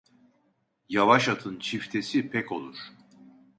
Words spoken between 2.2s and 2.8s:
pek olur.